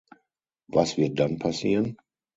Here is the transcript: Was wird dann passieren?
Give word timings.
Was 0.67 0.97
wird 0.97 1.19
dann 1.19 1.37
passieren? 1.37 1.95